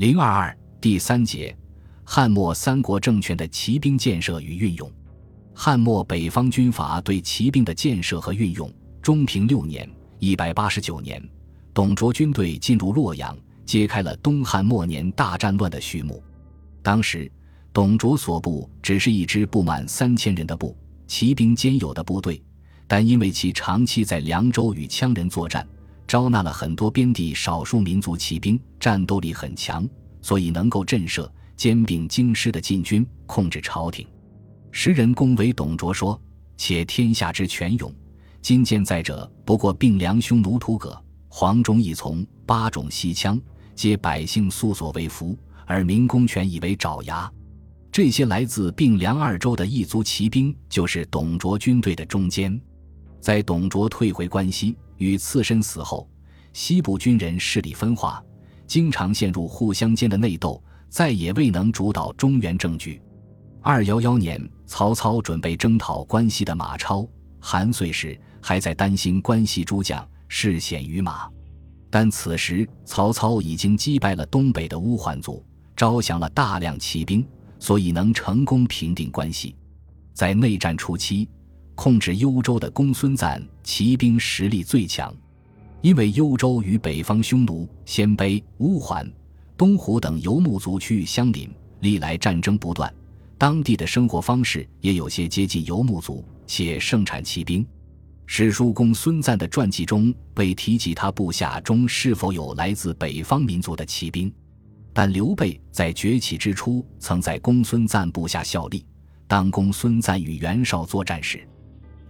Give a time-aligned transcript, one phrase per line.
[0.00, 1.54] 零二二第三节，
[2.04, 4.90] 汉末三国政权的骑兵建设与运用。
[5.52, 8.72] 汉末北方军阀对骑兵的建设和运用。
[9.02, 9.86] 中平六年
[10.18, 11.22] （一百八十九年），
[11.74, 13.36] 董卓军队进入洛阳，
[13.66, 16.24] 揭开了东汉末年大战乱的序幕。
[16.82, 17.30] 当时，
[17.70, 20.74] 董卓所部只是一支不满三千人的部，
[21.06, 22.42] 骑兵兼有的部队，
[22.86, 25.68] 但因为其长期在凉州与羌人作战。
[26.10, 29.88] 招纳了很多边地少数民族骑兵，战斗力很强，
[30.20, 34.04] 所以能够震慑、兼并京师的禁军，控制朝廷。
[34.72, 36.20] 时人恭维董卓说
[36.58, 37.94] ：“且天下之权勇，
[38.42, 43.40] 今见在者不过并梁匈奴屠葛、黄忠一从八种西羌，
[43.76, 47.30] 皆百姓素所为服，而民公权以为爪牙。”
[47.92, 52.60] 这些来自并梁二州的异族骑兵，就是董卓军队的中坚。
[53.20, 54.76] 在董卓退回关西。
[54.96, 56.06] 与刺身死后，
[56.52, 58.22] 西部军人势力分化，
[58.66, 63.00] 经常陷入互相间的内斗，再也未能主导中原政局。
[63.62, 67.08] 二幺幺年，曹操准备征讨关西的马超、
[67.40, 71.26] 韩遂时，还在担心关西诸将视险于马，
[71.88, 75.42] 但此时曹操已经击败了东北的乌桓族，
[75.74, 77.26] 招降了大量骑兵，
[77.58, 79.56] 所以能成功平定关西。
[80.12, 81.26] 在内战初期。
[81.82, 85.16] 控制幽州的公孙瓒骑兵实力最强，
[85.80, 89.10] 因为幽州与北方匈奴、鲜卑、乌桓、
[89.56, 91.50] 东胡等游牧族区域相邻，
[91.80, 92.92] 历来战争不断，
[93.38, 97.66] 当地的生活方式也有些接近游牧族，且盛产骑兵。
[98.26, 104.30] 史书公孙瓒的传记中未提及他部下中是否有来自北方民族的骑兵，
[104.92, 108.84] 但刘备在崛起之初曾在公孙瓒部下效力。
[109.26, 111.48] 当公孙瓒与袁绍作战时，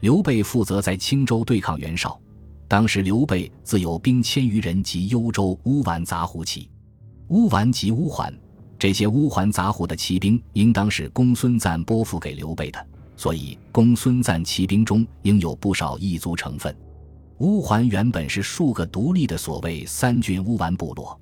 [0.00, 2.18] 刘备负责在青州对抗袁绍，
[2.66, 6.70] 当时刘备自有兵千余人及幽州乌丸杂胡骑，
[7.28, 8.34] 乌丸及乌桓，
[8.78, 16.74] 这些乌桓杂胡的骑兵应当是公孙瓒拨付给刘备的，所以公孙瓒骑兵中应有不少异族成分。
[17.40, 21.18] 乌桓原本是数个独立的所谓三郡乌丸部落，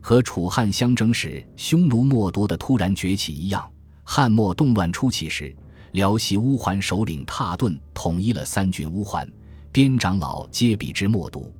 [0.00, 3.70] 和楚汉相争时匈奴冒夺的突然崛起一样，
[4.02, 5.54] 汉末动乱初期时。
[5.94, 9.24] 辽西乌桓首领蹋顿统一了三郡乌桓，
[9.70, 11.54] 边长老皆比之默读。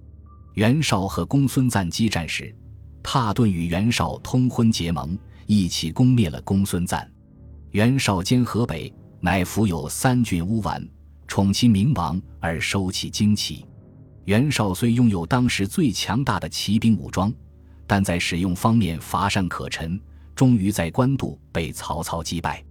[0.55, 2.53] 袁绍和公孙瓒激战时，
[3.01, 7.09] 蹋顿与袁绍通婚结盟，一起攻灭了公孙瓒。
[7.71, 10.85] 袁绍兼河北，乃俘有三郡乌丸，
[11.29, 13.65] 宠其明王而收其精骑。
[14.25, 17.33] 袁绍虽拥有当时最强大的骑兵武装，
[17.87, 19.97] 但在使用方面乏善可陈，
[20.35, 22.65] 终于在官渡被曹操击败。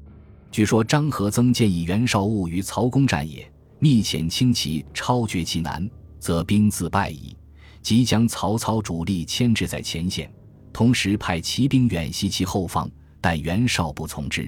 [0.53, 7.35] 据说张合曾建议袁绍勿与曹公战也，密遣轻骑超绝其南，则兵自败矣。
[7.81, 10.31] 即将曹操主力牵制在前线，
[10.71, 12.87] 同时派骑兵远袭其后方，
[13.19, 14.47] 但袁绍不从之。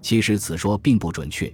[0.00, 1.52] 其实此说并不准确，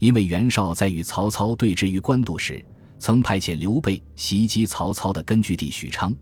[0.00, 2.60] 因为袁绍在与曹操对峙于官渡时，
[2.98, 6.12] 曾派遣刘备袭击曹操的根据地许昌，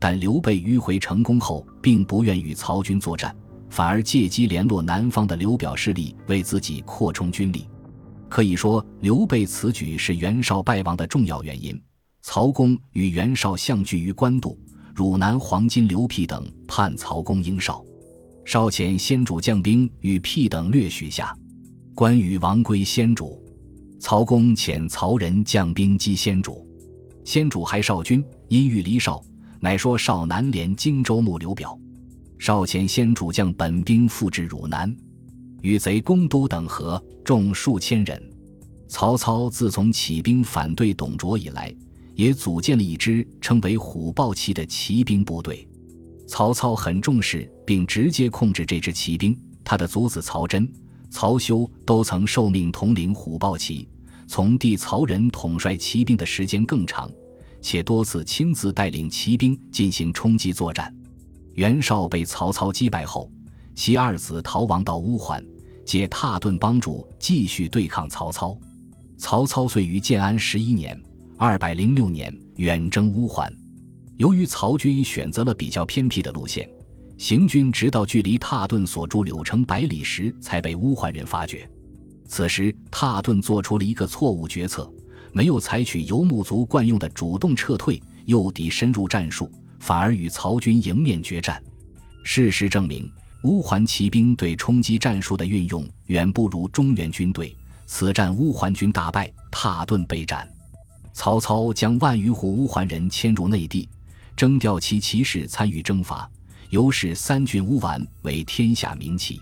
[0.00, 3.32] 但刘备迂回成功后，并不愿与曹军作战。
[3.68, 7.68] 反而借机联络南方的刘表势力，为自己扩充军力。
[8.28, 11.80] 可以说，刘备此举是袁绍败亡的重要原因。
[12.22, 14.58] 曹公与袁绍相聚于官渡，
[14.94, 17.84] 汝南黄巾刘辟等叛曹公应绍，
[18.44, 21.36] 绍遣先主将兵与辟等略许下。
[21.94, 23.40] 关羽王归先主，
[24.00, 26.66] 曹公遣曹仁将兵击先主，
[27.24, 29.22] 先主还绍军，因欲离绍，
[29.60, 31.78] 乃说绍南连荆州牧刘表。
[32.38, 34.94] 少前先主将本兵复至汝南，
[35.62, 38.22] 与贼攻都等河，众数千人。
[38.88, 41.74] 曹操自从起兵反对董卓以来，
[42.14, 45.66] 也组建了一支称为虎豹骑的骑兵部队。
[46.28, 50.70] 曹操很重视并直接控制这支骑兵，他的祖子曹真、
[51.10, 53.88] 曹休都曾受命统领虎豹骑，
[54.28, 57.10] 从弟曹仁统帅骑兵的时间更长，
[57.60, 60.94] 且多次亲自带领骑兵进行冲击作战。
[61.56, 63.30] 袁绍被曹操击败后，
[63.74, 65.42] 其二子逃亡到乌桓，
[65.86, 68.56] 借蹋顿帮助继续对抗曹操。
[69.16, 71.00] 曹操遂于建安十一年
[71.38, 73.50] （二百零六年）远征乌桓。
[74.18, 76.68] 由于曹军选择了比较偏僻的路线，
[77.16, 81.66] 行军直到距离蹋顿所住柳城百里时，才被乌桓人发觉。
[82.28, 84.92] 此时，蹋顿做出了一个错误决策，
[85.32, 89.50] 没有采取游牧族惯用的主动撤退、诱敌深入战术。
[89.78, 91.62] 反而与曹军迎面决战。
[92.22, 93.10] 事实证明，
[93.42, 97.56] 乌桓骑兵对冲击战术的运用远不如中原军队。
[97.86, 100.48] 此战乌桓军大败，蹋顿被斩。
[101.12, 103.88] 曹操将万余户乌桓人迁入内地，
[104.36, 106.28] 征调其骑士参与征伐，
[106.70, 109.40] 由是三郡乌丸为天下名骑。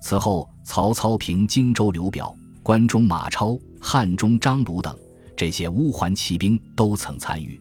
[0.00, 4.98] 此后，曹操平荆州刘表、关中马超、汉中张鲁等
[5.36, 7.60] 这些乌桓骑兵都曾参与。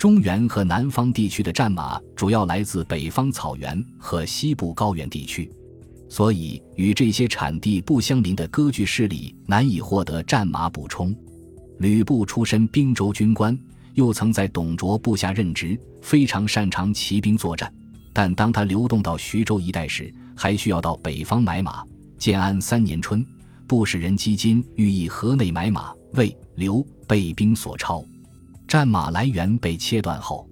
[0.00, 5.52] 中原和南方地区的战马主要来自北方草原和西部高原地区，
[6.08, 11.14] 所以与这些产地不相邻的割据势力难以获得战马补充。
[11.80, 13.54] 吕布出身并州军官，
[13.92, 17.70] 又曾在董卓部下任职，非常擅长骑兵作战。
[18.10, 21.84] 但当他流动到徐州一带时，还需要到北方买马。
[22.16, 23.22] 建安三年春，
[23.66, 28.02] 布使人基金欲以河内买马，为、刘备兵所超，
[28.70, 30.48] 战马来源被切断后，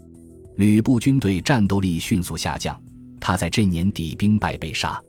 [0.56, 2.76] 吕布军队战斗力迅速下降。
[3.20, 5.00] 他在这年底兵败被杀。